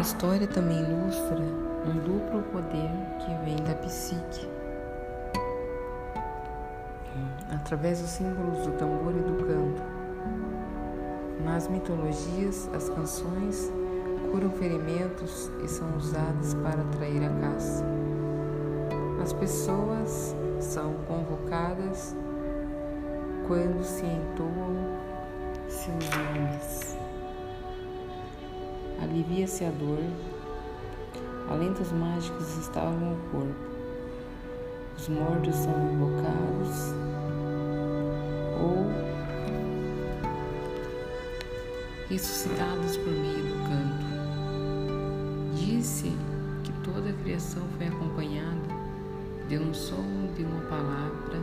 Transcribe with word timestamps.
A 0.00 0.02
história 0.02 0.46
também 0.46 0.78
ilustra 0.78 1.36
um 1.36 1.92
duplo 1.98 2.42
poder 2.44 2.90
que 3.18 3.34
vem 3.44 3.56
da 3.56 3.74
psique. 3.74 4.48
Através 7.50 8.00
dos 8.00 8.08
símbolos 8.08 8.66
do 8.66 8.72
tambor 8.78 9.12
e 9.14 9.20
do 9.20 9.44
canto. 9.44 9.82
Nas 11.44 11.68
mitologias, 11.68 12.70
as 12.74 12.88
canções 12.88 13.70
curam 14.32 14.48
ferimentos 14.52 15.50
e 15.62 15.68
são 15.68 15.94
usadas 15.98 16.54
para 16.54 16.80
atrair 16.80 17.22
a 17.22 17.40
caça. 17.42 17.84
As 19.22 19.34
pessoas 19.34 20.34
são 20.60 20.94
convocadas 21.06 22.16
quando 23.46 23.84
se 23.84 24.06
entoam 24.06 24.96
seus 25.68 26.08
nomes. 26.08 26.99
Alivia-se 29.02 29.64
a 29.64 29.70
dor, 29.70 30.04
alentos 31.48 31.90
mágicos 31.92 32.58
estavam 32.58 33.14
o 33.14 33.18
corpo. 33.30 33.70
Os 34.96 35.08
mortos 35.08 35.54
são 35.54 35.72
invocados 35.92 36.94
ou 38.60 38.90
ressuscitados 42.10 42.96
por 42.98 43.12
meio 43.12 43.44
do 43.44 43.54
canto. 43.68 44.10
Disse 45.54 46.12
que 46.62 46.72
toda 46.84 47.08
a 47.08 47.12
criação 47.22 47.62
foi 47.78 47.86
acompanhada 47.86 48.80
de 49.48 49.58
um 49.58 49.72
som 49.74 50.04
de 50.36 50.44
uma 50.44 50.60
palavra 50.68 51.40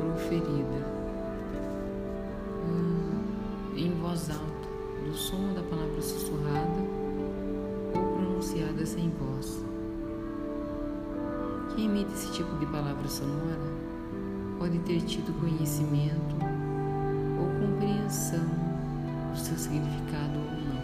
proferida 0.00 0.86
hum, 2.66 3.22
em 3.76 3.90
voz 4.00 4.28
alta, 4.30 4.59
do 5.04 5.14
som 5.14 5.52
da 5.54 5.62
palavra 5.62 6.00
sussurrada 6.00 6.82
ou 7.94 8.02
pronunciada 8.16 8.84
sem 8.84 9.10
voz. 9.10 9.64
Quem 11.74 11.86
emite 11.86 12.12
esse 12.12 12.32
tipo 12.32 12.54
de 12.58 12.66
palavra 12.66 13.08
sonora 13.08 13.70
pode 14.58 14.78
ter 14.80 15.00
tido 15.02 15.32
conhecimento 15.40 16.36
ou 17.38 17.46
compreensão 17.66 18.46
do 19.32 19.38
seu 19.38 19.56
significado 19.56 20.38
ou 20.38 20.44
não. 20.44 20.80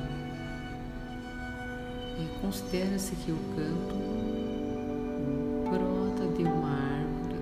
E 2.19 2.41
considera-se 2.41 3.15
que 3.17 3.33
o 3.33 3.39
canto 3.55 3.97
brota 5.71 6.27
de 6.35 6.45
uma 6.45 6.71
árvore, 6.71 7.39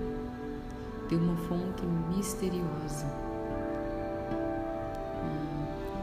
de 1.07 1.15
uma 1.15 1.37
fonte 1.37 1.83
misteriosa 2.15 3.34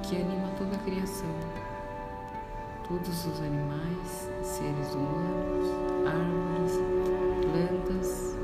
que 0.03 0.17
anima 0.17 0.49
toda 0.59 0.75
a 0.75 0.79
criação, 0.81 1.31
todos 2.89 3.27
os 3.27 3.41
animais, 3.41 4.29
seres 4.43 4.95
humanos, 4.95 5.69
árvores, 6.07 6.81
plantas 7.41 8.37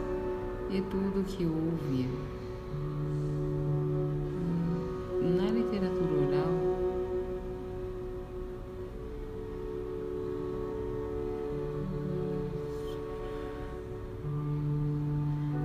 e 0.70 0.80
tudo 0.82 1.24
que 1.24 1.44
ouvia. 1.44 2.08
Na 5.20 5.50
literatura 5.50 6.28
oral, 6.28 6.68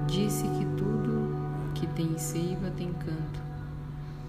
disse 0.08 0.44
que 0.44 0.66
tudo 0.76 1.72
que 1.76 1.86
tem 1.88 2.18
seiva 2.18 2.72
tem 2.72 2.92
canto. 2.94 3.53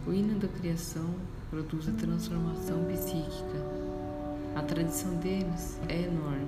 O 0.06 0.12
hino 0.12 0.38
da 0.38 0.48
criação 0.48 1.14
produz 1.48 1.88
a 1.88 1.92
transformação 1.92 2.84
psíquica. 2.84 3.58
A 4.54 4.60
tradição 4.60 5.14
deles 5.16 5.80
é 5.88 6.02
enorme. 6.02 6.46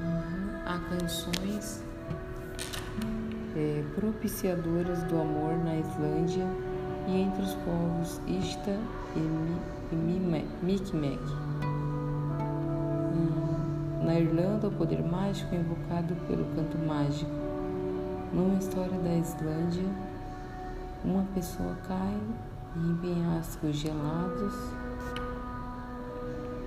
Uhum. 0.00 0.50
Há 0.66 0.78
canções 0.90 1.84
é, 3.56 3.84
propiciadoras 3.94 5.04
do 5.04 5.20
amor 5.20 5.56
na 5.64 5.76
Islândia 5.76 6.44
e 7.06 7.20
entre 7.20 7.42
os 7.42 7.54
povos 7.54 8.20
Ista 8.26 8.76
e, 9.14 9.94
Mi, 9.94 10.44
Mi'kmaq. 10.60 11.22
Hum. 13.14 14.04
Na 14.04 14.18
Irlanda, 14.18 14.66
o 14.66 14.72
poder 14.72 15.04
mágico 15.04 15.54
é 15.54 15.58
invocado 15.58 16.16
pelo 16.26 16.44
canto 16.56 16.76
mágico. 16.78 17.30
Numa 18.32 18.58
história 18.58 18.98
da 18.98 19.14
Islândia, 19.14 19.84
uma 21.04 21.24
pessoa 21.34 21.76
cai 21.86 22.18
em 22.76 22.94
penhascos 22.96 23.76
gelados 23.76 24.54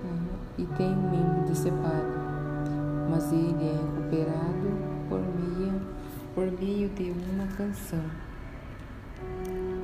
uhum, 0.04 0.28
e 0.58 0.66
tem 0.76 0.88
um 0.88 1.10
membro 1.10 1.48
decepado, 1.48 2.12
mas 3.10 3.32
ele 3.32 3.68
é 3.68 3.72
recuperado 3.72 4.70
por 5.08 5.20
meio, 5.20 5.80
por 6.34 6.50
meio 6.50 6.88
de 6.90 7.10
uma 7.10 7.46
canção. 7.56 8.02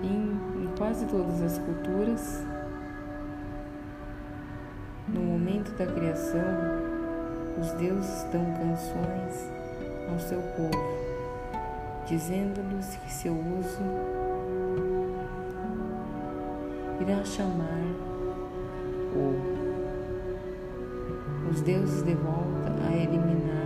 Em, 0.03 0.63
em 0.63 0.69
quase 0.77 1.07
todas 1.07 1.43
as 1.43 1.59
culturas, 1.59 2.45
no 5.09 5.21
momento 5.21 5.71
da 5.77 5.87
criação, 5.87 6.43
os 7.61 7.73
deuses 7.73 8.25
dão 8.33 8.45
canções 8.55 9.51
ao 10.11 10.19
seu 10.19 10.41
povo, 10.57 10.99
dizendo-lhes 12.07 12.97
que 12.97 13.13
seu 13.13 13.33
uso 13.33 14.28
irá 17.01 17.25
chamar 17.25 17.85
os 21.51 21.61
deuses 21.63 22.03
de 22.03 22.15
volta 22.15 22.73
a 22.89 22.97
eliminar 22.97 23.58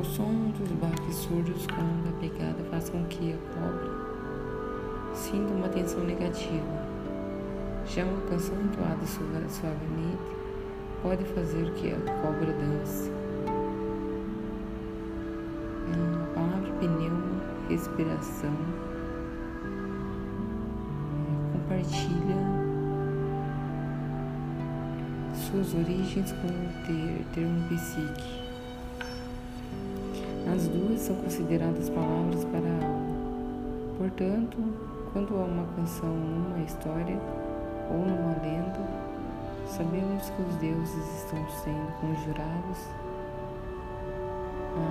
O 0.00 0.04
som 0.04 0.50
dos 0.58 0.72
baques 0.72 1.14
surdos 1.14 1.66
quando 1.66 2.08
a 2.08 2.20
pegada 2.20 2.64
faz 2.70 2.88
com 2.88 3.04
que 3.04 3.34
a 3.34 3.36
cobra 3.54 4.02
sinta 5.14 5.52
uma 5.52 5.68
tensão 5.68 6.02
negativa. 6.04 6.66
Já 7.86 8.04
uma 8.04 8.20
canção 8.22 8.54
entoada 8.62 9.06
suavemente 9.06 10.36
pode 11.02 11.24
fazer 11.24 11.70
que 11.74 11.92
a 11.92 11.96
cobra 12.22 12.52
dance. 12.52 13.10
A 15.92 16.34
palavra 16.34 16.72
pneuma, 16.78 17.42
respiração, 17.68 18.56
compartilha 21.52 22.36
suas 25.34 25.74
origens 25.74 26.32
com 26.32 26.48
o 26.48 27.24
termo 27.34 27.68
psique. 27.68 28.41
As 30.52 30.68
duas 30.68 31.00
são 31.00 31.16
consideradas 31.16 31.88
palavras 31.88 32.44
para 32.44 32.60
a 32.60 32.86
alma. 32.86 33.16
Portanto, 33.96 34.58
quando 35.10 35.34
há 35.34 35.44
uma 35.44 35.66
canção 35.74 36.10
numa 36.14 36.62
história 36.62 37.18
ou 37.88 37.96
numa 37.96 38.36
lenda, 38.42 38.86
sabemos 39.66 40.28
que 40.28 40.42
os 40.42 40.54
deuses 40.56 41.24
estão 41.24 41.48
sendo 41.48 41.90
conjurados 42.02 42.78
a, 44.76 44.82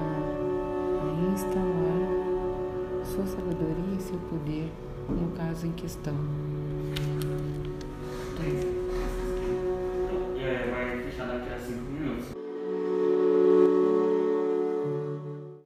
a 1.03 1.31
instalar 1.31 2.09
sua 3.06 3.27
sabedoria 3.27 3.97
e 4.00 4.01
seu 4.01 4.18
poder 4.18 4.71
no 5.09 5.30
caso 5.38 5.68
em 5.68 5.74
questão. 5.74 6.15
É, 10.39 10.71
vai 10.71 11.03
fechar 11.03 11.27
daqui 11.27 11.53
a 11.53 11.59
cinco 11.59 11.83
minutos. 11.91 12.40